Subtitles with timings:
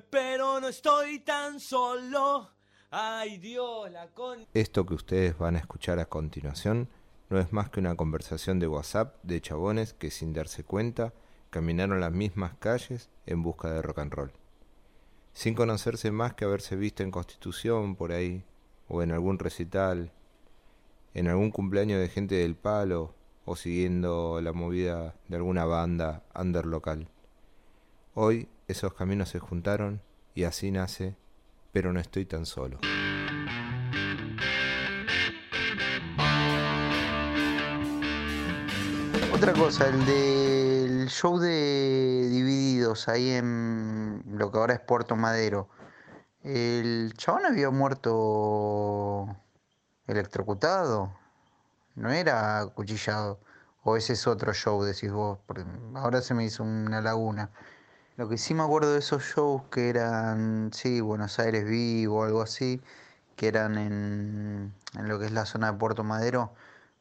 [0.00, 2.50] pero no estoy tan solo.
[2.90, 4.46] Ay Dios, la con...
[4.54, 6.88] Esto que ustedes van a escuchar a continuación
[7.28, 11.12] no es más que una conversación de WhatsApp de chabones que sin darse cuenta
[11.50, 14.32] caminaron las mismas calles en busca de rock and roll.
[15.32, 18.44] Sin conocerse más que haberse visto en Constitución por ahí,
[18.86, 20.12] o en algún recital,
[21.14, 23.14] en algún cumpleaños de gente del palo,
[23.44, 27.08] o siguiendo la movida de alguna banda under local.
[28.14, 30.00] Hoy esos caminos se juntaron
[30.34, 31.16] y así nace,
[31.72, 32.78] pero no estoy tan solo.
[39.32, 45.68] Otra cosa, el del show de Divididos ahí en lo que ahora es Puerto Madero.
[46.42, 49.36] El chabón había muerto
[50.06, 51.12] electrocutado,
[51.94, 53.40] no era acuchillado.
[53.82, 57.50] O ese es otro show, decís vos, porque ahora se me hizo una laguna.
[58.16, 62.42] Lo que sí me acuerdo de esos shows que eran, sí, Buenos Aires Vivo, algo
[62.42, 62.80] así,
[63.34, 66.52] que eran en, en lo que es la zona de Puerto Madero,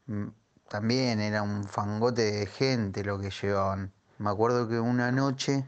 [0.08, 0.28] mm,
[0.70, 3.94] también era un fangote de gente lo que llevaban.
[4.18, 5.66] Me acuerdo que una noche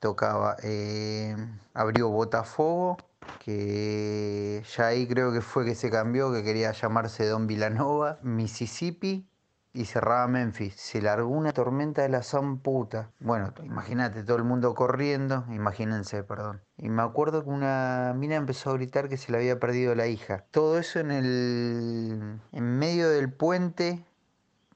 [0.00, 1.34] tocaba, eh,
[1.72, 2.98] abrió Botafogo,
[3.38, 9.26] que ya ahí creo que fue que se cambió, que quería llamarse Don Villanova, Mississippi
[9.74, 10.76] y cerraba Memphis.
[10.76, 13.10] Se largó una tormenta de la zamputa.
[13.18, 16.62] Bueno, imagínate, todo el mundo corriendo, imagínense, perdón.
[16.78, 20.06] Y me acuerdo que una mina empezó a gritar que se le había perdido la
[20.06, 20.44] hija.
[20.52, 24.06] Todo eso en el en medio del puente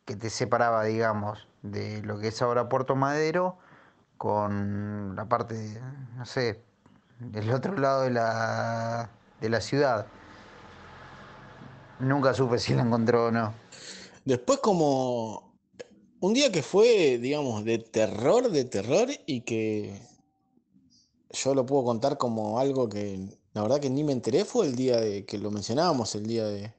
[0.04, 3.56] que te separaba, digamos, de lo que es ahora Puerto Madero
[4.16, 5.80] con la parte,
[6.16, 6.60] no sé,
[7.20, 10.06] del otro lado de la, de la ciudad.
[12.00, 13.54] Nunca supe si la encontró o no.
[14.28, 15.54] Después como
[16.20, 20.02] un día que fue, digamos, de terror, de terror y que
[21.30, 24.76] yo lo puedo contar como algo que la verdad que ni me enteré fue el
[24.76, 26.74] día de que lo mencionábamos, el día de,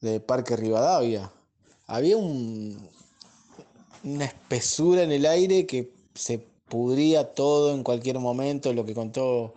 [0.00, 1.30] de Parque Rivadavia.
[1.86, 2.88] Había un,
[4.02, 9.52] una espesura en el aire que se pudría todo en cualquier momento, lo que contó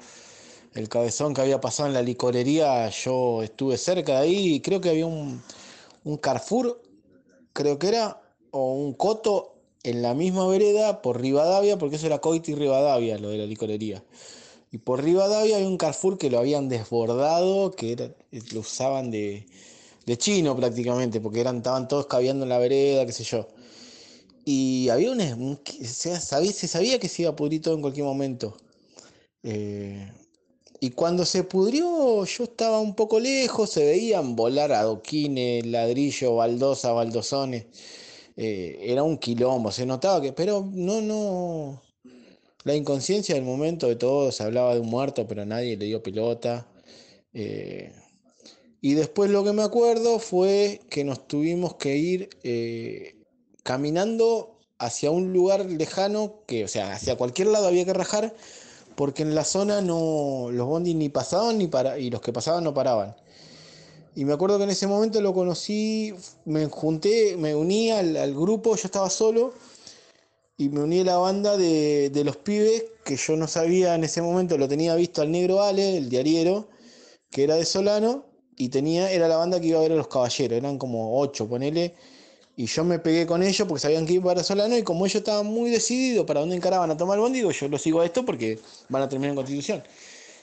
[0.74, 4.82] el cabezón que había pasado en la licorería, yo estuve cerca de ahí y creo
[4.82, 5.42] que había un,
[6.04, 6.82] un Carrefour
[7.58, 12.20] creo que era, o un coto en la misma vereda por Rivadavia, porque eso era
[12.20, 14.04] Coiti y Rivadavia, lo de la licorería.
[14.72, 18.14] Y por Rivadavia había un Carrefour que lo habían desbordado, que
[18.54, 19.48] lo usaban de,
[20.06, 23.48] de chino prácticamente, porque eran, estaban todos caviando en la vereda, qué sé yo.
[24.46, 27.82] Y había un, un se, sabía, se sabía que se iba a pudrir todo en
[27.82, 28.58] cualquier momento.
[29.44, 30.12] Eh,
[30.80, 36.92] y cuando se pudrió, yo estaba un poco lejos, se veían volar adoquines, ladrillo, baldosa,
[36.92, 37.66] baldosones.
[38.36, 41.82] Eh, era un quilombo, se notaba que, pero no, no.
[42.64, 46.04] La inconsciencia del momento de todos, se hablaba de un muerto, pero nadie le dio
[46.04, 46.68] pelota.
[47.34, 47.92] Eh,
[48.82, 53.16] y después lo que me acuerdo fue que nos tuvimos que ir eh,
[53.64, 58.36] caminando hacia un lugar lejano, que, o sea, hacia cualquier lado había que rajar
[58.98, 62.64] porque en la zona no los bondis ni pasaban ni para, y los que pasaban
[62.64, 63.16] no paraban.
[64.16, 66.16] Y me acuerdo que en ese momento lo conocí,
[66.46, 69.54] me junté, me uní al, grupo, yo estaba solo,
[70.58, 74.24] y me uní a la banda de, los pibes, que yo no sabía en ese
[74.24, 76.68] momento, lo tenía visto al negro Ale, el diariero,
[77.30, 78.26] que era de Solano,
[78.56, 81.48] y tenía, era la banda que iba a ver a los caballeros, eran como ocho,
[81.48, 81.94] ponele,
[82.60, 85.18] y yo me pegué con ellos porque sabían que iba para Solano y como ellos
[85.18, 88.06] estaban muy decididos para dónde encaraban a tomar el bondi, digo, yo lo sigo a
[88.06, 88.60] esto porque
[88.90, 89.84] van a terminar en Constitución.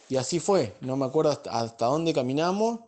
[0.09, 2.81] Y así fue, no me acuerdo hasta, dónde caminamos,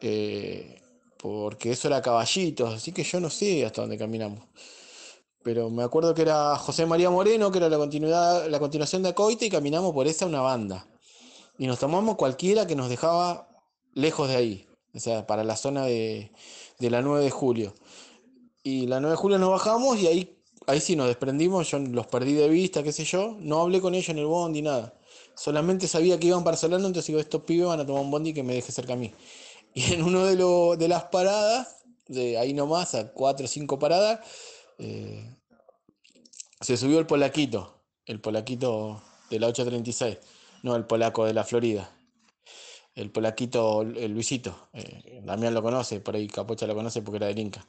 [0.00, 0.80] eh,
[1.18, 4.42] porque eso era caballitos, así que yo no sé hasta dónde caminamos.
[5.42, 9.10] Pero me acuerdo que era José María Moreno, que era la, continuidad, la continuación de
[9.10, 10.86] Acoite, y caminamos por esa una banda.
[11.58, 13.50] Y nos tomamos cualquiera que nos dejaba
[13.92, 16.32] lejos de ahí, o sea, para la zona de,
[16.78, 17.74] de la 9 de julio.
[18.62, 22.06] Y la 9 de julio nos bajamos y ahí, ahí sí nos desprendimos, yo los
[22.06, 23.36] perdí de vista, qué sé yo.
[23.40, 24.94] No hablé con ellos en el bondi, nada.
[25.34, 28.34] Solamente sabía que iban para Solano, entonces digo, estos pibes van a tomar un bondi
[28.34, 29.12] que me deje cerca a mí.
[29.72, 30.34] Y en uno de,
[30.76, 34.18] de las paradas, de ahí nomás, a cuatro o cinco paradas,
[34.78, 35.24] eh,
[36.60, 40.18] se subió el polaquito, el polaquito de la 836,
[40.64, 41.88] no el polaco de la Florida.
[42.96, 47.28] El polaquito, el Luisito, eh, Damián lo conoce, por ahí Capocha lo conoce porque era
[47.28, 47.64] del Inca.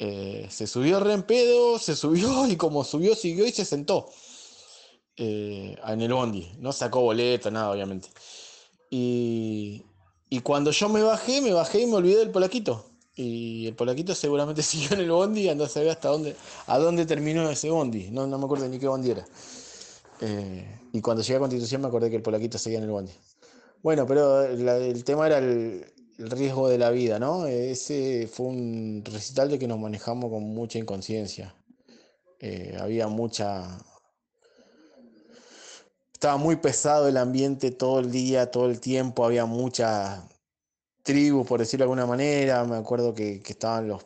[0.00, 4.08] Eh, se subió re en pedo, se subió y como subió, siguió y se sentó
[5.16, 6.52] eh, en el bondi.
[6.58, 8.08] No sacó boleto, nada, obviamente.
[8.90, 9.84] Y,
[10.42, 12.84] cuando yo me bajé, me bajé y me olvidé del polaquito.
[13.16, 16.36] Y el polaquito seguramente siguió en el bondi y andó a saber hasta dónde,
[16.66, 18.10] a dónde terminó ese bondi.
[18.10, 19.26] No, no me acuerdo ni qué bondi era.
[20.20, 23.12] Eh, y cuando llegué a Constitución me acordé que el polaquito seguía en el bondi.
[23.82, 25.86] Bueno, pero el tema era el,
[26.18, 27.46] riesgo de la vida, ¿no?
[27.46, 31.54] Ese fue un recital de que nos manejamos con mucha inconsciencia.
[32.40, 33.78] Eh, había mucha...
[36.12, 40.28] Estaba muy pesado el ambiente todo el día, todo el tiempo, había mucha
[41.04, 42.64] tribu, por decirlo de alguna manera.
[42.64, 44.04] Me acuerdo que, estaban los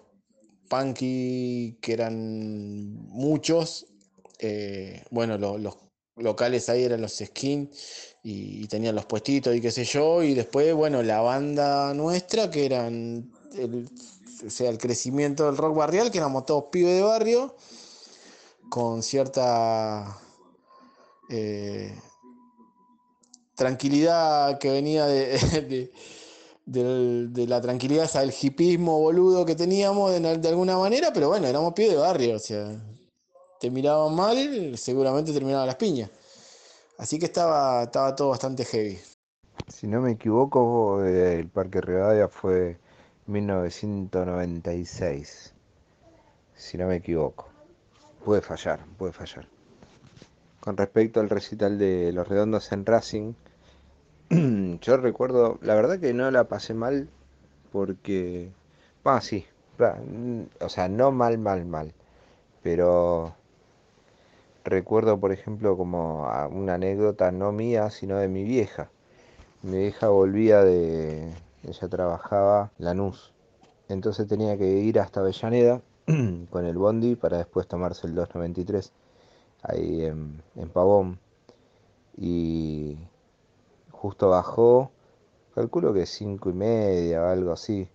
[0.68, 3.86] punky, que eran muchos.
[4.38, 5.76] Eh, bueno, los
[6.16, 7.70] locales ahí eran los skin
[8.22, 10.22] y, tenían los puestitos y qué sé yo.
[10.22, 13.88] Y después, bueno, la banda nuestra, que eran el,
[14.46, 17.56] o sea, el crecimiento del rock barrial, que éramos todos pibes de barrio,
[18.68, 20.18] con cierta
[21.30, 21.94] eh,
[23.54, 25.92] tranquilidad que venía de,
[26.66, 31.92] de, la tranquilidad, el hipismo boludo que teníamos de, alguna manera, pero bueno, éramos pibes
[31.92, 32.80] de barrio, o sea,
[33.62, 36.10] te miraban mal, seguramente terminaban las piñas.
[36.98, 38.98] Así que estaba, estaba todo bastante heavy.
[39.68, 42.80] Si no me equivoco, eh, el Parque Rivadavia fue
[43.26, 45.54] 1996.
[46.56, 47.50] Si no me equivoco.
[48.24, 49.46] Puede fallar, puede fallar.
[50.58, 53.34] Con respecto al recital de Los Redondos en Racing,
[54.80, 57.08] yo recuerdo, la verdad que no la pasé mal
[57.70, 58.50] porque...
[59.04, 59.46] Ah, sí.
[60.58, 61.94] O sea, no mal, mal, mal.
[62.64, 63.36] Pero
[64.64, 68.90] recuerdo, por ejemplo, como una anécdota no mía, sino de mi vieja.
[69.62, 71.32] Mi vieja volvía de...
[71.62, 73.32] Ella trabajaba Lanús.
[73.88, 75.80] Entonces tenía que ir hasta Avellaneda
[76.50, 78.92] con el bondi para después tomarse el 293
[79.62, 81.18] ahí en, en Pavón.
[82.16, 82.98] Y
[83.90, 84.90] justo bajó,
[85.54, 87.88] calculo que cinco y media o algo así.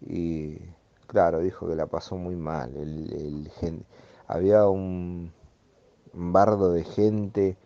[0.00, 0.58] Y
[1.06, 2.76] claro, dijo que la pasó muy mal.
[2.76, 3.84] El,
[4.28, 5.32] había un,
[6.12, 7.56] bardo de gente,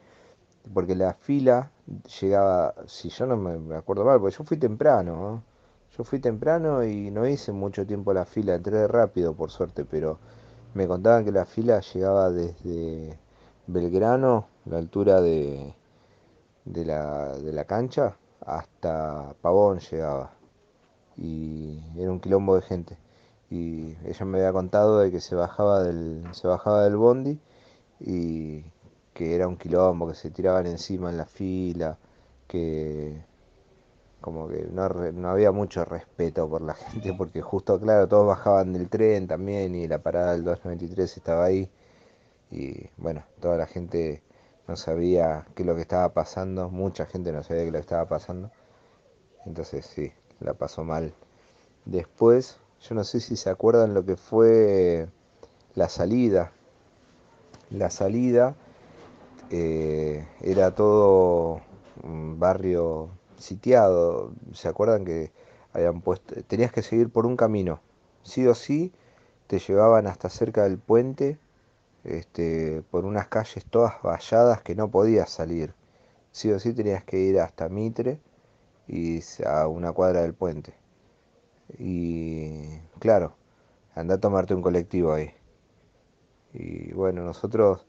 [0.73, 1.71] porque la fila
[2.21, 5.43] llegaba, si yo no me acuerdo mal, porque yo fui temprano,
[5.97, 10.19] yo fui temprano y no hice mucho tiempo la fila, entré rápido por suerte, pero
[10.75, 13.19] me contaban que la fila llegaba desde
[13.67, 15.75] Belgrano, la altura de,
[16.65, 20.33] de, la, de la cancha, hasta Pavón llegaba.
[21.17, 22.99] Y era un quilombo de gente.
[23.51, 27.39] Y ella me había contado de que se bajaba del, se bajaba del bondi
[28.01, 28.65] y
[29.13, 31.97] que era un quilombo, que se tiraban encima en la fila,
[32.49, 33.25] que
[34.21, 38.73] como que no, no, había mucho respeto por la gente, porque justo, claro, todos bajaban
[38.73, 41.71] del tren también y la parada del 293 estaba ahí.
[42.51, 44.23] Y bueno, toda la gente
[44.67, 47.79] no sabía qué es lo que estaba pasando, mucha gente no sabía qué es lo
[47.79, 48.51] que estaba pasando.
[49.47, 51.15] Entonces sí, la pasó mal.
[51.85, 55.07] Después, yo no sé si se acuerdan lo que fue
[55.75, 56.53] la salida
[57.75, 58.55] la salida
[59.51, 61.61] eh, era todo
[62.03, 64.33] un barrio sitiado.
[64.53, 65.33] ¿Se acuerdan que
[65.73, 67.81] habían puesto, tenías que seguir por un camino?
[68.23, 68.93] Sí o sí,
[69.49, 71.39] te llevaban hasta cerca del puente,
[72.05, 75.75] este, por unas calles todas valladas que no podías salir.
[76.33, 78.21] Sí o sí tenías que ir hasta Mitre
[78.89, 80.75] y a una cuadra del puente.
[81.79, 83.35] Y claro,
[83.95, 85.33] anda a tomarte un colectivo ahí.
[86.55, 87.85] Y bueno, nosotros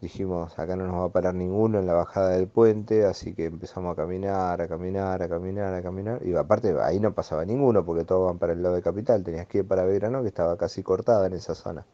[0.00, 3.46] dijimos, acá no nos va a parar ninguno en la bajada del puente, así que
[3.46, 6.26] empezamos a caminar, a caminar, a caminar, a caminar.
[6.26, 9.46] Y aparte ahí no pasaba ninguno porque todos van para el lado de Capital, tenías
[9.46, 11.86] que ir para Belgrano que estaba casi cortada en esa zona.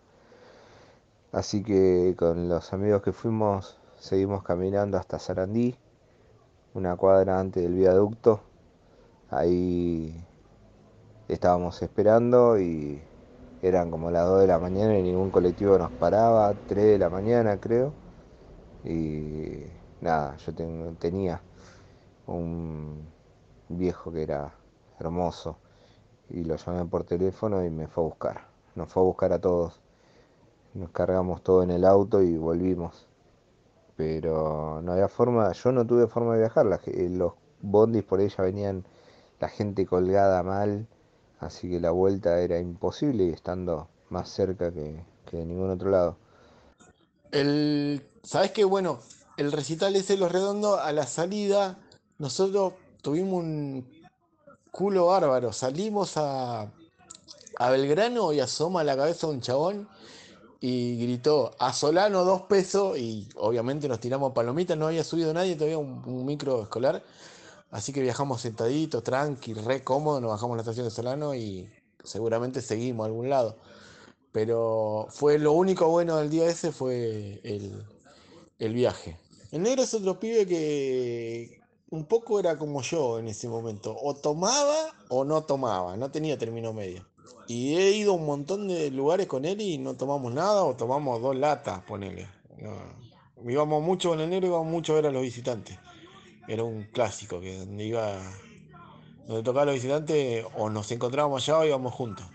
[1.32, 5.76] Así que con los amigos que fuimos seguimos caminando hasta Sarandí,
[6.74, 8.40] una cuadra antes del viaducto.
[9.30, 10.24] Ahí
[11.28, 13.02] estábamos esperando y
[13.62, 17.10] eran como las 2 de la mañana y ningún colectivo nos paraba, 3 de la
[17.10, 17.92] mañana creo.
[18.84, 19.64] Y
[20.00, 20.52] nada, yo
[20.98, 21.40] tenía
[22.26, 23.08] un
[23.68, 24.54] viejo que era
[25.00, 25.58] hermoso
[26.30, 28.48] y lo llamé por teléfono y me fue a buscar.
[28.74, 29.80] Nos fue a buscar a todos.
[30.74, 33.08] Nos cargamos todo en el auto y volvimos.
[33.96, 36.66] Pero no había forma, yo no tuve forma de viajar.
[36.66, 38.84] los bondis por ella venían
[39.40, 40.86] la gente colgada mal
[41.40, 45.90] así que la vuelta era imposible y estando más cerca que, que de ningún otro
[45.90, 46.16] lado.
[47.30, 48.64] El, ¿Sabes qué?
[48.64, 49.00] Bueno,
[49.36, 51.78] el recital ese Los Redondos, a la salida,
[52.18, 53.86] nosotros tuvimos un
[54.70, 55.52] culo bárbaro.
[55.52, 56.70] Salimos a,
[57.58, 59.88] a Belgrano y asoma la cabeza un chabón
[60.60, 65.54] y gritó a Solano dos pesos y obviamente nos tiramos palomitas, no había subido nadie,
[65.54, 67.02] todavía un micro escolar
[67.70, 71.68] Así que viajamos sentaditos, tranqui, re cómodo, nos bajamos a la estación de Solano y
[72.02, 73.56] seguramente seguimos a algún lado.
[74.32, 77.84] Pero fue lo único bueno del día ese fue el,
[78.58, 79.18] el viaje.
[79.50, 81.60] El negro es otro pibe que
[81.90, 83.96] un poco era como yo en ese momento.
[84.00, 87.06] O tomaba o no tomaba, no tenía término medio.
[87.46, 90.76] Y he ido a un montón de lugares con él y no tomamos nada o
[90.76, 92.28] tomamos dos latas, ponele.
[92.58, 93.50] No.
[93.50, 95.78] Íbamos mucho con el negro, íbamos mucho a ver a los visitantes.
[96.48, 98.18] Era un clásico que donde iba,
[99.26, 102.26] donde tocaba los visitantes, o nos encontrábamos allá o íbamos juntos.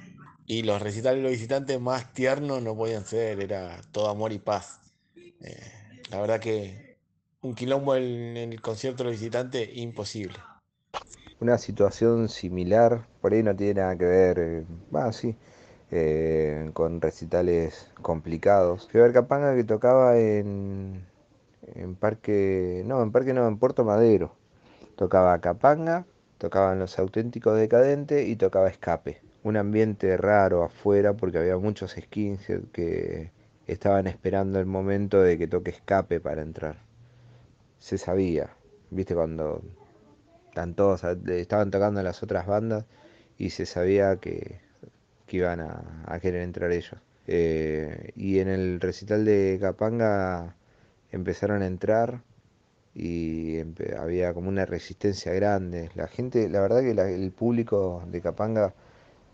[0.46, 4.40] Y los recitales de los visitantes más tiernos no podían ser, era todo amor y
[4.40, 4.80] paz.
[5.16, 5.72] Eh,
[6.12, 6.98] la verdad que
[7.42, 10.38] un quilombo en el concierto de los visitantes, imposible.
[11.40, 14.66] Una situación similar, por ahí no tiene nada que ver,
[15.92, 18.88] eh, con recitales complicados.
[18.90, 21.06] Fui a ver Capanga que tocaba en,
[21.76, 24.36] en Parque, no, en Parque no, en Puerto Madero.
[24.96, 26.06] Tocaba Capanga,
[26.38, 29.22] tocaban Los Auténticos Decadentes y tocaba Escape.
[29.44, 33.32] Un ambiente raro afuera porque había muchos skinhead que
[33.68, 36.78] estaban esperando el momento de que toque Escape para entrar.
[37.80, 38.52] Se sabía,
[38.90, 39.62] viste cuando
[40.48, 42.86] están todos, estaban tocando las otras bandas
[43.38, 44.62] y se sabía que,
[45.30, 46.96] iban a, querer entrar ellos.
[47.26, 50.56] Eh, y en el recital de Capanga
[51.14, 52.22] empezaron a entrar
[52.96, 53.60] y
[53.98, 55.90] había como una resistencia grande.
[55.96, 58.74] La gente, la verdad que el público de Capanga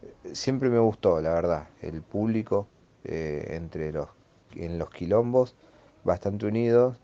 [0.03, 1.67] eh, siempre me gustó, la verdad.
[1.81, 2.67] El público
[3.03, 4.09] eh, entre los
[4.55, 5.55] en los quilombos,
[6.03, 6.98] bastante unidos,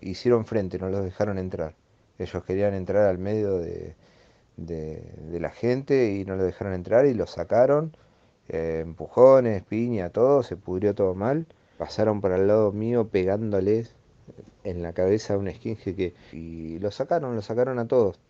[0.00, 1.74] hicieron frente, no los dejaron entrar.
[2.18, 3.94] Ellos querían entrar al medio de,
[4.56, 7.96] de, la gente y no lo dejaron entrar y lo sacaron.
[8.48, 11.46] Eh, empujones, piña, todo, se pudrió todo mal.
[11.82, 13.96] Pasaron por al lado mío pegándoles
[14.62, 16.14] en la cabeza a un esquinje que.
[16.30, 18.20] Y lo sacaron, lo sacaron a todos.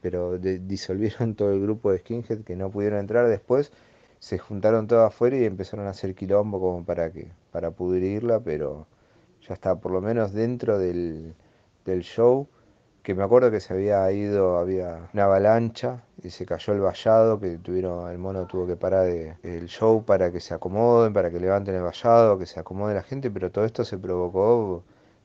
[0.00, 3.72] Pero disolvieron todo el grupo de skinhead que no pudieron entrar después.
[4.20, 8.86] Se juntaron todos afuera y empezaron a hacer quilombo como para que para pudrirla, pero
[9.48, 11.34] ya está, por lo menos dentro del,
[11.84, 12.46] del show
[13.02, 17.40] que me acuerdo que se había ido, había una avalancha y se cayó el vallado,
[17.40, 21.40] que tuvieron, el mono tuvo que parar el show para que se acomoden, para que
[21.40, 24.84] levanten el vallado, que se acomode la gente, pero todo esto se provocó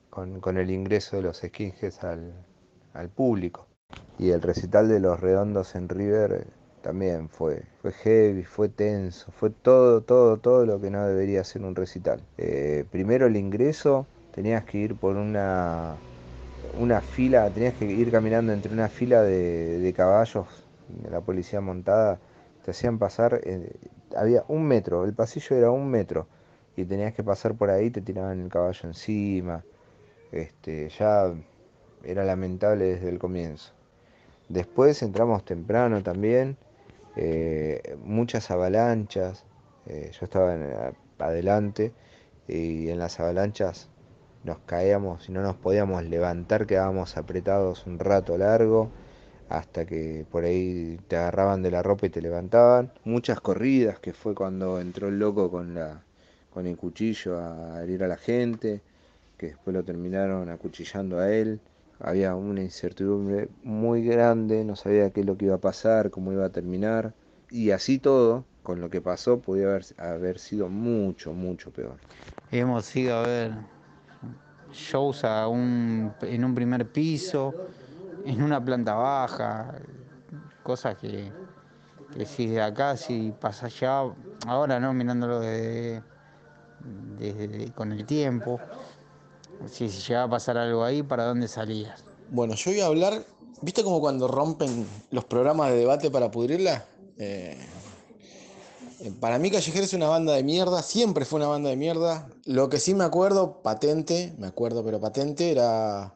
[0.10, 2.34] con, el ingreso de los skinheads al,
[2.94, 3.68] al, público.
[4.18, 6.48] Y el recital de los redondos en River eh,
[6.82, 11.64] también fue, fue heavy, fue tenso, fue todo, todo, todo lo que no debería ser
[11.64, 12.22] un recital.
[12.38, 15.98] Eh, primero el ingreso, tenías que ir por una
[16.74, 20.48] una fila, tenías que ir caminando entre una fila de, caballos
[20.88, 22.20] de la policía montada,
[22.64, 23.72] te hacían pasar, eh,
[24.16, 26.28] había un metro, el pasillo era un metro,
[26.76, 29.64] y tenías que pasar por ahí, te tiraban el caballo encima,
[30.32, 31.34] este, ya
[32.04, 33.74] era lamentable desde el comienzo.
[34.50, 36.58] Después entramos temprano también,
[37.16, 39.46] eh, muchas avalanchas,
[39.88, 40.56] eh, yo estaba
[41.20, 41.94] adelante
[42.48, 43.90] y en las avalanchas
[44.46, 48.92] nos caíamos y no nos podíamos levantar, quedábamos apretados un rato largo,
[49.50, 52.92] hasta que por ahí te agarraban de la ropa y te levantaban.
[53.04, 56.02] Muchas corridas, que fue cuando entró el loco con, la,
[56.52, 58.82] con el cuchillo a herir a la gente,
[59.38, 61.60] que después lo terminaron acuchillando a él.
[62.00, 66.32] Había una incertidumbre muy grande, no sabía qué es lo que iba a pasar, cómo
[66.32, 67.14] iba a terminar.
[67.50, 71.96] Y así todo, con lo que pasó, podía haber, haber sido mucho, mucho peor.
[72.52, 73.75] Hemos ido a ver
[74.76, 77.54] shows a un, en un primer piso,
[78.26, 79.76] en una planta baja,
[80.64, 81.32] cosas que,
[82.26, 84.04] si de acá, si pasa allá,
[84.48, 86.02] ahora no, mirándolo de,
[87.76, 88.60] con el tiempo,
[89.72, 92.04] si, si llega a pasar algo ahí, ¿para dónde salías?
[92.30, 93.24] Bueno, yo voy a hablar,
[93.62, 96.84] ¿viste como cuando rompen los programas de debate para pudrirla?
[97.18, 97.58] Eh,
[99.20, 102.30] para mí Callejero es una banda de mierda, siempre fue una banda de mierda.
[102.46, 106.16] Lo que sí me acuerdo, patente, me acuerdo, pero patente, era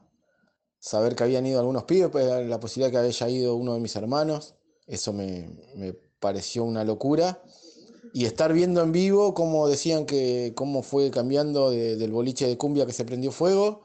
[0.80, 3.96] saber que habían ido algunos pibes, pues, la posibilidad que había ido uno de mis
[3.96, 4.56] hermanos.
[4.88, 5.50] Eso me,
[6.20, 7.42] pareció una locura.
[8.14, 12.88] Y estar viendo en vivo cómo decían que cómo fue cambiando del boliche de cumbia
[12.88, 13.84] que se prendió fuego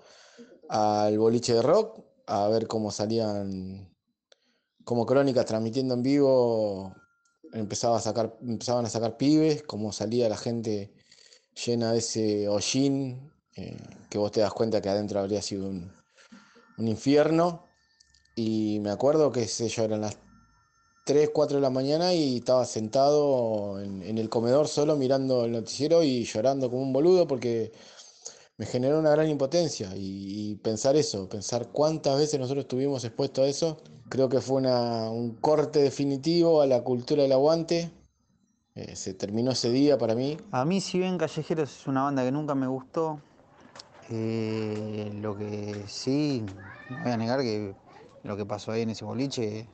[0.68, 3.94] al boliche de rock, a ver cómo salían
[4.82, 6.94] como crónicas transmitiendo en vivo
[7.54, 10.92] empezaba a sacar, empezaban a sacar pibes, como salía la gente
[11.64, 13.76] llena de ese hollín, eh,
[14.10, 15.92] que vos te das cuenta que adentro habría sido un,
[16.78, 17.64] infierno.
[18.34, 20.18] Y me acuerdo que sé yo, eran las
[21.04, 26.02] 3, 4 de la mañana y estaba sentado en, el comedor solo mirando el noticiero
[26.02, 27.72] y llorando como un boludo porque
[28.56, 29.90] me generó una gran impotencia.
[29.94, 35.34] y pensar eso, pensar cuántas veces nosotros estuvimos expuestos a eso Creo que fue un
[35.40, 37.90] corte definitivo a la cultura del aguante.
[38.74, 40.36] Eh, se terminó ese día para mí.
[40.52, 43.18] A mí, si bien Callejeros es una banda que nunca me gustó,
[44.10, 46.44] Eh, lo que sí,
[46.90, 47.74] no voy a negar que
[48.22, 49.66] lo que pasó ahí en ese boliche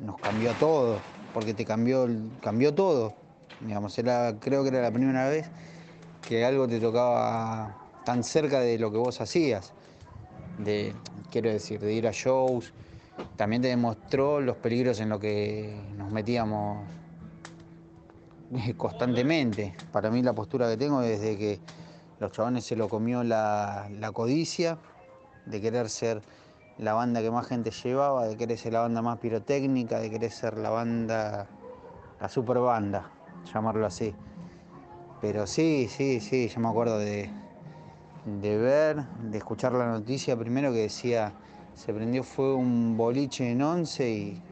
[0.00, 0.98] nos cambió a todos,
[1.34, 2.08] porque te cambió,
[2.42, 3.14] cambió todo.
[3.60, 5.46] Digamos, era, creo que era la primera vez
[6.26, 9.72] que algo te tocaba tan cerca de lo que vos hacías.
[10.58, 10.94] De,
[11.30, 12.72] quiero decir, de ir a shows.
[13.36, 16.86] También te demostró los peligros en los que nos metíamos
[18.76, 19.74] constantemente.
[19.92, 21.60] Para mí la postura que tengo es de que
[22.20, 24.78] los chabones se lo comió la, la codicia,
[25.46, 26.22] de querer ser
[26.78, 30.30] la banda que más gente llevaba, de querer ser la banda más pirotécnica, de querer
[30.30, 31.48] ser la banda,
[32.20, 33.10] la super banda,
[33.52, 34.14] llamarlo así.
[35.20, 37.30] Pero sí, sí, sí, yo me acuerdo de,
[38.24, 41.32] de ver, de escuchar la noticia primero que decía,
[41.74, 44.42] se prendió fue un boliche en once y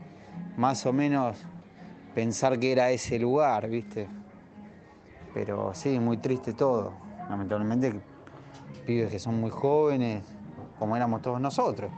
[0.56, 1.38] más o menos
[2.14, 4.08] pensar que era ese lugar, ¿viste?
[5.32, 6.92] Pero sí, muy triste todo.
[7.30, 7.94] Lamentablemente,
[8.84, 10.22] pibes que son muy jóvenes,
[10.78, 11.90] como éramos todos nosotros.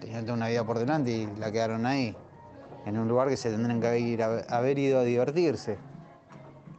[0.00, 2.14] Tenían toda una vida por delante y la quedaron ahí,
[2.86, 5.78] en un lugar que se tendrían que haber ido a divertirse,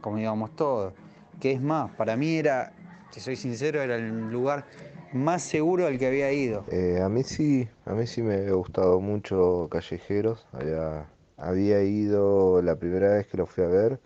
[0.00, 0.94] como íbamos todos.
[1.40, 2.72] Que es más, para mí era,
[3.14, 4.66] si soy sincero, era el lugar
[5.12, 6.64] más seguro al que había ido.
[6.66, 10.46] Eh, a mí sí, a mí sí me había gustado mucho Callejeros.
[10.52, 14.00] Había, había ido la primera vez que lo fui a ver.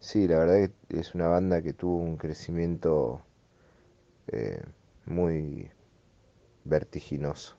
[0.00, 3.22] Sí, la verdad que es una banda que tuvo un crecimiento
[4.28, 4.62] eh,
[5.06, 5.70] muy
[6.64, 7.56] vertiginoso,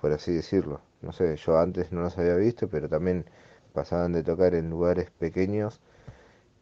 [0.00, 0.82] por así decirlo.
[1.02, 3.26] No sé, yo antes no los había visto, pero también
[3.74, 5.80] pasaban de tocar en lugares pequeños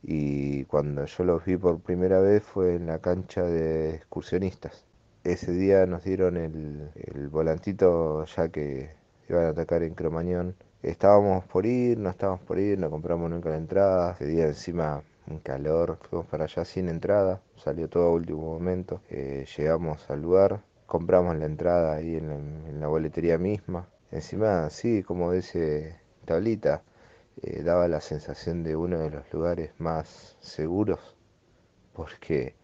[0.02, 4.85] y cuando yo los vi por primera vez fue en la cancha de excursionistas.
[5.25, 8.90] Ese día nos dieron el, volantito ya que
[9.28, 10.57] iban a atacar en Cromañón.
[10.83, 14.12] Estábamos por ir, no estábamos por ir, no compramos nunca la entrada.
[14.12, 19.02] Ese día encima un calor, fuimos para allá sin entrada, salió todo a último momento.
[19.11, 23.87] Eh, llegamos al lugar, compramos la entrada ahí en la, en la boletería misma.
[24.11, 26.82] Encima, sí, como dice Tablita,
[27.43, 31.17] eh, daba la sensación de uno de los lugares más seguros,
[31.95, 32.55] porque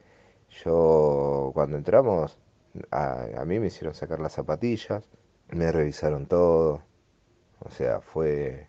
[0.65, 2.39] yo cuando entramos,
[2.91, 5.09] a, a, mí me hicieron sacar las zapatillas,
[5.49, 6.83] me revisaron todo,
[7.61, 8.69] o sea, fue,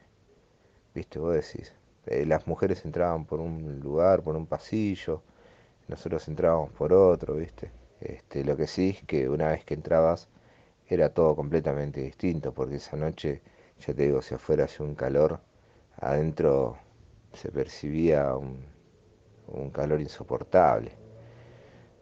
[0.94, 1.74] viste, vos decís,
[2.08, 5.22] eh, las mujeres entraban por un lugar, por un pasillo,
[5.88, 7.72] nosotros entrábamos por otro, viste.
[8.00, 10.30] Este, lo que sí es que una vez que entrabas
[10.88, 13.42] era todo completamente distinto, porque esa noche,
[13.80, 15.40] ya te digo, si afuera hacía un calor,
[16.00, 16.78] adentro
[17.34, 18.66] se percibía un,
[19.72, 20.92] calor insoportable.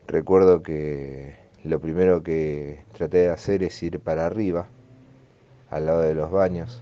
[0.08, 4.68] Recuerdo que lo primero que traté de hacer es ir para arriba,
[5.70, 6.82] al lado de los baños.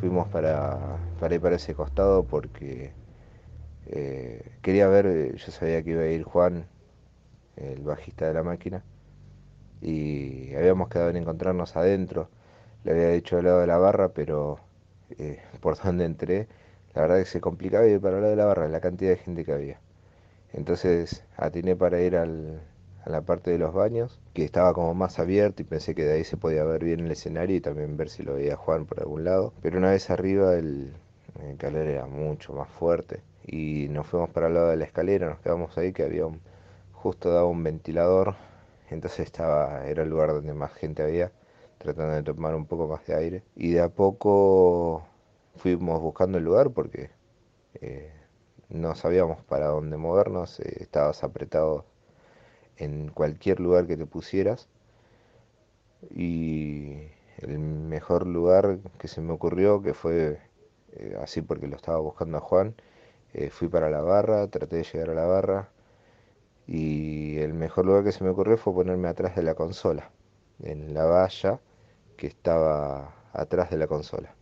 [0.00, 2.92] Fuimos para, para ir para ese costado porque
[3.86, 6.66] eh, quería ver, yo sabía que iba a ir Juan,
[7.56, 8.84] el bajista de la máquina,
[9.80, 12.28] y habíamos quedado en encontrarnos adentro.
[12.84, 14.60] Le había dicho al lado de la barra, pero
[15.18, 16.48] eh, por donde entré,
[16.94, 19.16] la verdad que se complicaba ir para el lado de la barra, la cantidad de
[19.16, 19.80] gente que había.
[20.52, 22.60] Entonces atiné para ir al,
[23.04, 26.14] a la parte de los baños, que estaba como más abierto y pensé que de
[26.14, 29.00] ahí se podía ver bien el escenario y también ver si lo veía Juan por
[29.00, 29.52] algún lado.
[29.62, 30.92] Pero una vez arriba el,
[31.42, 35.28] el calor era mucho más fuerte y nos fuimos para el lado de la escalera,
[35.28, 36.40] nos quedamos ahí que había un,
[36.92, 38.36] justo daba un ventilador,
[38.90, 41.32] entonces estaba, era el lugar donde más gente había,
[41.80, 43.42] tratando de tomar un poco más de aire.
[43.56, 45.02] Y de a poco
[45.56, 47.10] fuimos buscando el lugar porque
[47.80, 48.12] eh,
[48.68, 51.86] no sabíamos para dónde movernos, eh, estabas apretado
[52.76, 54.68] en cualquier lugar que te pusieras.
[56.14, 60.38] Y el mejor lugar que se me ocurrió, que fue
[60.92, 62.74] eh, así porque lo estaba buscando a Juan,
[63.34, 65.70] eh, fui para la barra, traté de llegar a la barra
[66.66, 70.10] y el mejor lugar que se me ocurrió fue ponerme atrás de la consola,
[70.62, 71.60] en la valla
[72.20, 74.34] que estaba atrás de la consola.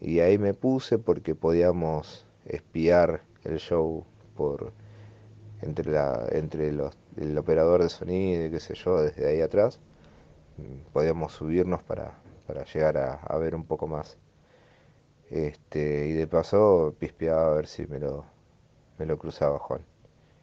[0.00, 4.04] Y ahí me puse porque podíamos espiar el show
[4.36, 4.72] por
[5.62, 9.78] entre la entre los el operador de sonido qué sé yo desde ahí atrás.
[10.92, 14.18] Podíamos subirnos para, para llegar a, ver un poco más.
[15.30, 18.24] Este y de paso pispeaba a ver si me lo
[18.98, 19.82] me lo cruzaba Juan.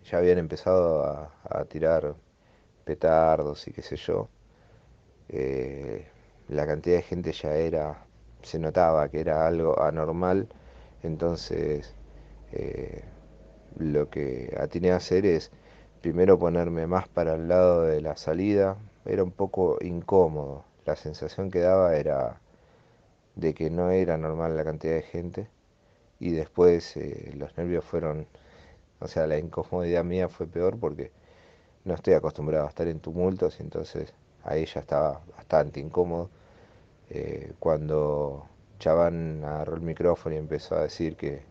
[0.05, 2.15] Ya habían empezado a, a tirar
[2.85, 4.29] petardos y qué sé yo
[5.29, 6.07] eh,
[6.49, 8.05] la cantidad de gente ya era
[8.43, 10.47] se notaba que era algo anormal.
[11.03, 11.93] Entonces
[12.51, 13.03] eh,
[13.77, 15.51] lo que atiné a hacer es
[16.01, 21.51] primero ponerme más para el lado de la salida, era un poco incómodo, la sensación
[21.51, 22.39] que daba era
[23.35, 25.47] de que no era normal la cantidad de gente.
[26.19, 28.27] Y después eh, los nervios fueron,
[28.99, 31.11] o sea, la incomodidad mía fue peor porque
[31.85, 33.59] no estoy acostumbrado a estar en tumultos.
[33.59, 34.13] Entonces
[34.45, 36.29] ahí ya estaba bastante incómodo.
[37.09, 38.45] Eh, cuando
[38.79, 41.41] Chaván agarró el micrófono y empezó a decir que,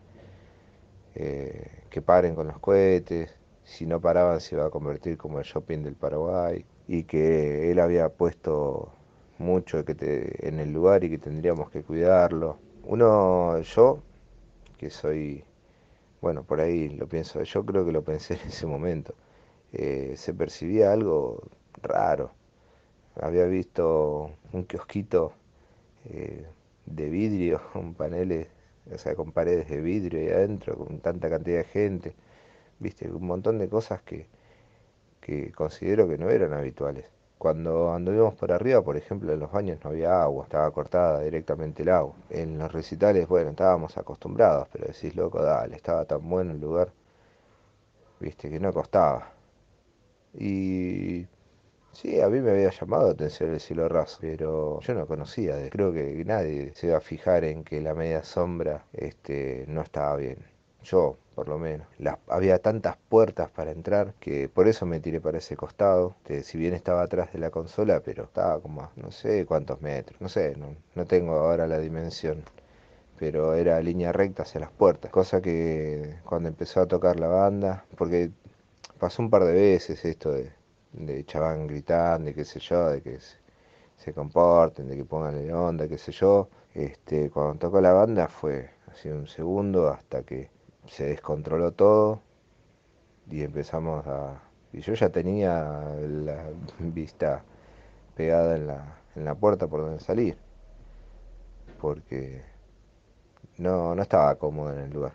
[1.15, 5.45] eh, que paren con los cohetes, si no paraban se iba a convertir como el
[5.45, 8.91] shopping del Paraguay y que él había puesto
[9.37, 12.57] mucho en el lugar y que tendríamos que cuidarlo.
[12.83, 13.99] Uno, yo,
[14.77, 15.43] que soy,
[16.21, 19.15] bueno, por ahí lo pienso, yo creo que lo pensé en ese momento,
[19.73, 21.41] eh, se percibía algo
[21.81, 22.34] raro.
[23.21, 25.33] Había visto un kiosquito
[26.05, 26.45] eh,
[26.85, 28.47] de vidrio, con paneles,
[28.93, 32.15] o sea, con paredes de vidrio ahí adentro, con tanta cantidad de gente,
[32.79, 34.27] viste, un montón de cosas que,
[35.21, 37.05] que considero que no eran habituales.
[37.37, 41.83] Cuando anduvimos por arriba, por ejemplo, en los baños no había agua, estaba cortada directamente
[41.83, 42.15] el agua.
[42.29, 46.91] En los recitales, bueno, estábamos acostumbrados, pero decís, loco, dale, estaba tan bueno el lugar,
[48.19, 49.31] viste, que no costaba.
[50.33, 51.25] Y
[51.95, 55.69] sí, a mí me había llamado la atención el cielo raso, pero yo no conocía,
[55.69, 60.15] creo que nadie se iba a fijar en que la media sombra este, no estaba
[60.17, 60.37] bien.
[60.83, 61.87] Yo, por lo menos.
[62.27, 66.15] había tantas puertas para entrar que por eso me tiré para ese costado.
[66.43, 70.19] si bien estaba atrás de la consola, pero estaba como a no sé cuántos metros,
[70.21, 72.43] no sé, no, no tengo ahora la dimensión.
[73.19, 75.11] Pero era línea recta hacia las puertas.
[75.11, 78.31] Cosa que cuando empezó a tocar la banda, porque
[78.99, 80.51] pasó un par de veces esto de,
[80.97, 83.19] de chabán gritando, de qué sé yo, de que
[83.97, 86.49] se, comporten, de que pongan el onda, qué sé yo.
[86.73, 90.49] Este, cuando tocó la banda fue así un segundo hasta que
[90.87, 92.21] se descontroló todo
[93.29, 94.41] y empezamos a...
[94.73, 95.63] Y yo ya tenía
[96.01, 97.43] la vista
[98.15, 100.37] pegada en la, en la puerta por donde salir,
[101.79, 102.43] porque
[103.57, 105.13] no, no estaba cómodo en el lugar,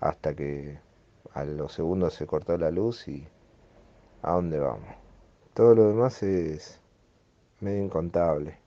[0.00, 0.78] hasta que
[1.32, 3.26] a los segundos se cortó la luz y
[4.22, 4.99] ¿a dónde vamos?
[5.54, 6.80] Todo lo demás es
[7.60, 8.58] medio incontable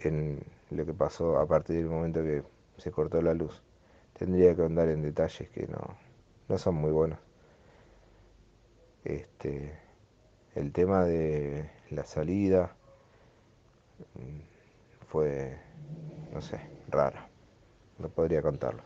[0.00, 2.42] en lo que pasó a partir del momento que
[2.78, 3.62] se cortó la luz
[4.20, 5.96] tendría que andar en detalles que no,
[6.48, 7.18] no son muy buenos.
[9.02, 9.78] Este,
[10.54, 12.76] el tema de la salida
[14.14, 15.56] mm, fue,
[16.34, 17.18] no sé, raro.
[17.98, 18.82] No podría contarlo.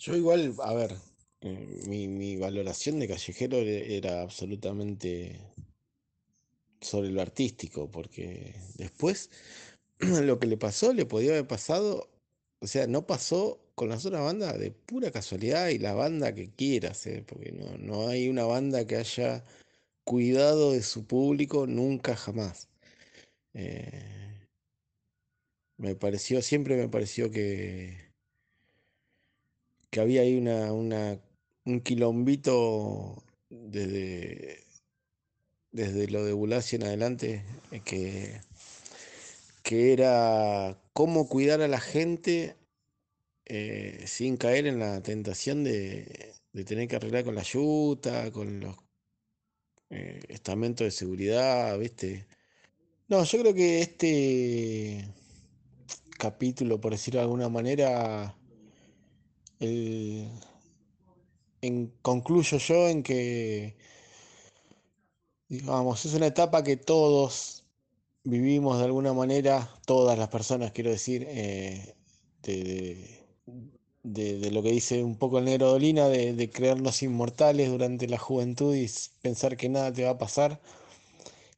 [0.00, 0.96] Yo igual, a ver,
[1.40, 5.40] eh, mi, mi valoración de callejero era absolutamente
[6.84, 9.30] sobre lo artístico, porque después
[9.98, 12.10] lo que le pasó le podía haber pasado,
[12.60, 16.50] o sea, no pasó con las otras bandas de pura casualidad y la banda que
[16.50, 17.24] quieras, ¿eh?
[17.26, 19.44] porque no, no hay una banda que haya
[20.04, 22.68] cuidado de su público nunca jamás.
[23.54, 24.48] Eh,
[25.76, 28.12] me pareció, siempre me pareció que,
[29.90, 34.63] que había ahí una, un quilombito desde,
[35.74, 38.40] desde lo de Bulacio en adelante, eh, que,
[39.62, 42.56] que era cómo cuidar a la gente
[43.44, 46.32] eh, sin caer en la tentación de,
[46.64, 48.76] tener que arreglar con la yuta, con los
[49.90, 52.26] eh, estamentos de seguridad, ¿viste?
[53.08, 55.04] No, yo creo que este
[56.18, 58.36] capítulo, por decirlo de alguna manera,
[62.02, 63.74] concluyo yo en que,
[65.60, 67.64] digamos, es una etapa que todos
[68.24, 71.94] vivimos de alguna manera, todas las personas, quiero decir, eh,
[72.42, 73.24] de,
[74.04, 78.74] de, lo que dice un poco el negro Dolina, de, creernos inmortales durante la juventud
[78.74, 78.88] y
[79.22, 80.60] pensar que nada te va a pasar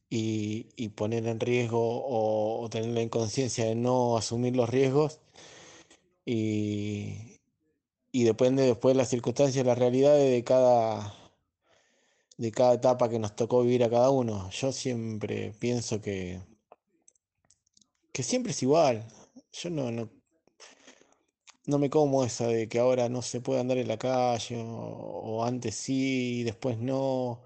[0.08, 5.20] y, poner en riesgo o, tener la inconsciencia de no asumir los riesgos.
[6.24, 7.38] Y,
[8.12, 11.14] depende después de las circunstancias, la realidad de cada,
[12.36, 14.50] de cada etapa que nos tocó vivir a cada uno.
[14.50, 16.40] Yo siempre pienso que,
[18.12, 19.06] que siempre es igual.
[19.52, 20.10] Yo no, no,
[21.66, 25.44] no me como esa de que ahora no se puede andar en la calle o,
[25.44, 27.42] antes sí y después no.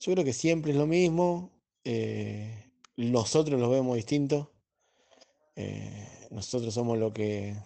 [0.00, 1.50] Yo creo que siempre es lo mismo.
[1.84, 4.52] Eh, nosotros lo vemos distinto.
[5.56, 7.56] Eh, nosotros somos lo que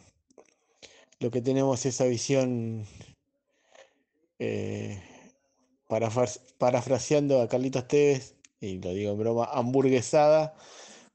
[1.21, 2.87] lo que tenemos esa visión
[4.39, 5.01] eh,
[6.59, 10.55] parafraseando a Carlitos Tevez, y lo digo en broma, hamburguesada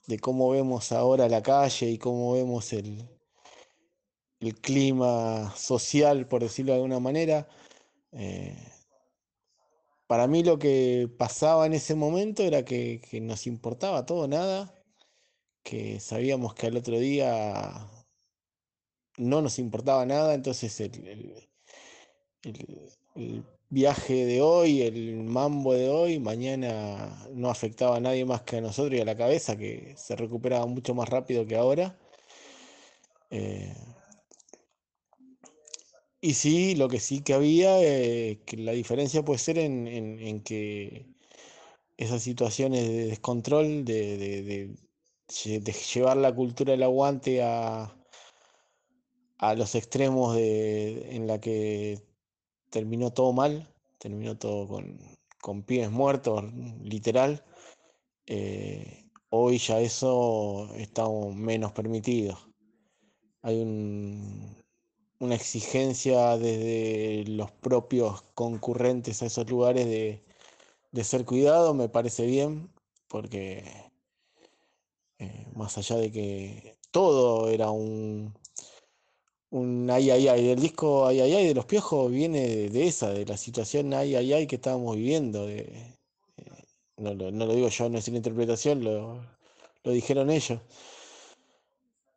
[0.07, 3.07] de cómo vemos ahora la calle y cómo vemos el,
[4.39, 7.47] el clima social, por decirlo de alguna manera.
[8.11, 8.55] Eh,
[10.07, 14.73] para mí lo que pasaba en ese momento era que, nos importaba todo, nada,
[15.63, 17.87] que sabíamos que al otro día
[19.17, 21.47] no nos importaba nada, entonces el,
[23.69, 28.61] viaje de hoy, el mambo de hoy, mañana no afectaba a nadie más que a
[28.61, 31.97] nosotros y a la cabeza, que se recuperaba mucho más rápido que ahora.
[33.31, 33.73] Eh,
[36.21, 40.41] y sí, lo que sí que había, eh, que la diferencia puede ser en, en,
[40.41, 41.05] que
[41.97, 44.75] esas situaciones de descontrol, de, de,
[45.93, 47.95] llevar la cultura del aguante a,
[49.37, 52.08] a los extremos en la que
[52.69, 54.99] terminó todo mal, terminó todo con,
[55.41, 56.43] con pies muertos,
[56.83, 57.43] literal.
[58.27, 62.37] Eh, hoy ya eso está menos permitido.
[63.41, 63.61] Hay
[65.19, 72.69] una exigencia desde los propios concurrentes a esos lugares de, ser cuidado, me parece bien,
[73.07, 73.63] porque
[75.19, 78.33] eh, más allá de que todo era un,
[79.51, 83.09] un ay ay ay del disco ay ay ay de los piojos viene de, esa,
[83.11, 85.45] de la situación ay ay ay que estábamos viviendo.
[85.47, 85.59] De,
[86.37, 86.65] eh,
[86.97, 89.21] no, lo digo yo, no es una interpretación, lo,
[89.83, 90.61] dijeron ellos.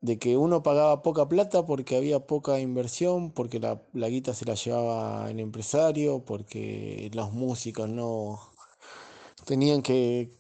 [0.00, 4.44] De que uno pagaba poca plata porque había poca inversión, porque la, la guita se
[4.44, 8.40] la llevaba el empresario, porque los músicos no
[9.46, 10.32] tenían que,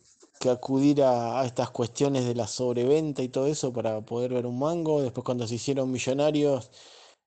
[0.42, 4.44] que acudir a, a, estas cuestiones de la sobreventa y todo eso para poder ver
[4.46, 5.00] un mango.
[5.00, 6.70] Después cuando se hicieron millonarios,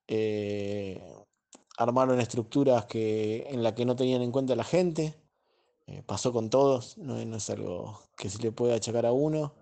[0.07, 1.01] eh,
[1.77, 5.15] armaron estructuras que, en las que no tenían en cuenta la gente.
[5.87, 9.53] Eh, pasó con todos, no, es algo que se le puede achacar a uno.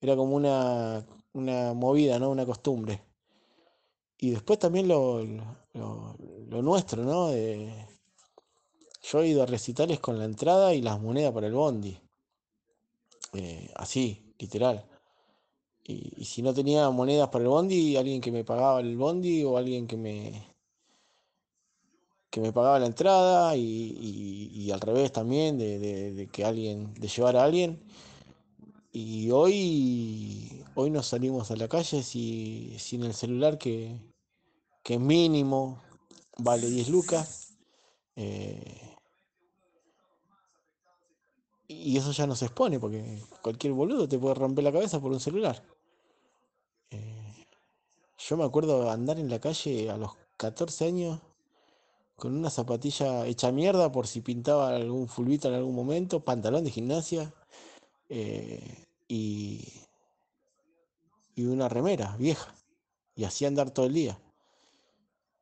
[0.00, 2.30] Era como una, una movida, ¿no?
[2.30, 3.02] una costumbre.
[4.18, 5.22] Y después también lo,
[5.72, 7.30] lo, nuestro, ¿no?
[7.32, 11.98] yo he ido a recitales con la entrada y las monedas para el bondi.
[13.32, 14.84] Eh, así, literal.
[15.84, 19.56] Y, si no tenía monedas para el bondi, alguien que me pagaba el bondi o
[19.56, 20.52] alguien que me
[22.30, 27.44] que me pagaba la entrada y, al revés también, de, que alguien, de llevar a
[27.44, 27.82] alguien.
[28.90, 34.00] Y hoy, hoy nos salimos a la calle sin el celular que,
[34.82, 35.82] que mínimo
[36.38, 37.54] vale 10 lucas.
[38.16, 38.91] Eh,
[41.72, 45.12] y eso ya no se expone, porque cualquier boludo te puede romper la cabeza por
[45.12, 45.62] un celular.
[46.90, 47.46] Eh,
[48.18, 51.20] yo me acuerdo andar en la calle a los 14 años
[52.16, 56.70] con una zapatilla hecha mierda por si pintaba algún fulbito en algún momento, pantalón de
[56.70, 57.34] gimnasia
[58.08, 59.66] eh, y,
[61.34, 62.54] y una remera vieja.
[63.16, 64.18] Y así andar todo el día.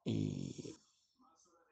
[0.05, 0.70] Y,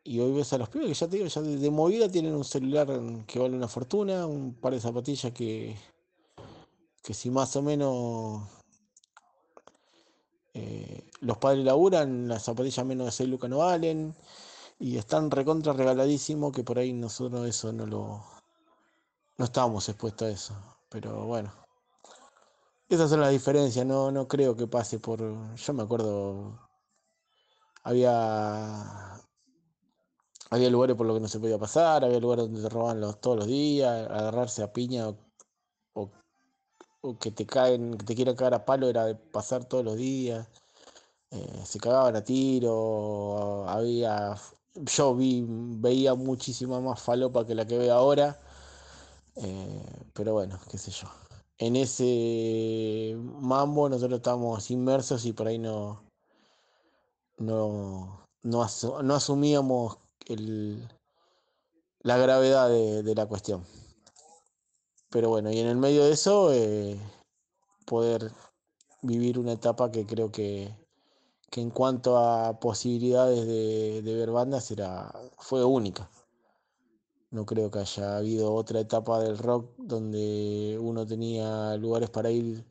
[0.09, 2.45] y hoy ves a los pibes que ya te digo, ya de, movida tienen un
[2.45, 2.89] celular
[3.27, 5.77] que vale una fortuna, un par de zapatillas que,
[7.03, 8.49] que si más o menos
[10.55, 14.15] eh, los padres laburan, las zapatillas menos de 6 lucas no valen.
[14.79, 18.25] Y están recontra regaladísimos que por ahí nosotros eso no lo.
[19.37, 20.55] No estábamos expuestos a eso.
[20.89, 21.53] Pero bueno.
[22.89, 25.21] Esas son las diferencias, no, no creo que pase por.
[25.55, 26.59] Yo me acuerdo.
[27.83, 29.18] Había
[30.51, 33.21] había lugares por los que no se podía pasar, había lugares donde te robaban los,
[33.21, 35.15] todos los días, agarrarse a piña
[35.95, 36.11] o,
[37.21, 40.49] que te caen, que te quieran cagar a palo era de pasar todos los días.
[41.31, 44.37] Eh, se cagaban a tiro, había
[44.75, 48.41] yo vi, veía muchísima más falopa que la que veo ahora.
[49.37, 51.09] Eh, pero bueno, qué sé yo.
[51.59, 56.03] En ese mambo nosotros estábamos inmersos y por ahí no,
[57.39, 63.65] no, no asumíamos la gravedad de, la cuestión.
[65.11, 66.99] Pero bueno, y en el medio de eso, eh,
[67.87, 68.31] poder
[69.03, 70.75] vivir una etapa que creo que,
[71.53, 76.11] en cuanto a posibilidades de, ver bandas era, fue única.
[77.31, 82.65] No creo que haya habido otra etapa del rock donde uno tenía lugares para ir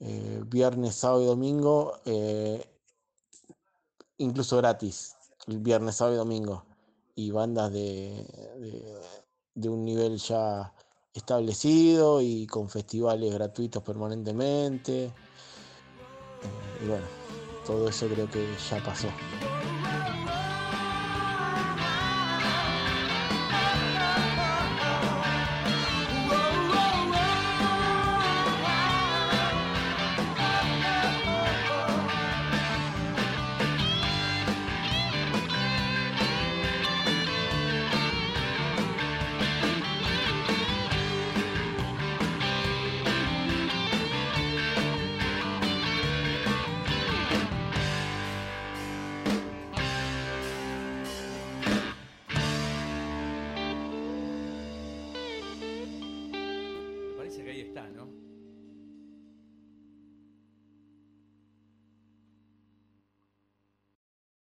[0.00, 2.64] eh, viernes, sábado y domingo, eh,
[4.18, 5.16] incluso gratis
[5.58, 6.64] viernes, sábado y domingo,
[7.14, 8.24] y bandas de,
[9.54, 10.72] de, un nivel ya
[11.12, 15.04] establecido y con festivales gratuitos permanentemente.
[15.04, 15.12] Eh,
[16.84, 17.06] y bueno,
[17.66, 19.08] todo eso creo que ya pasó.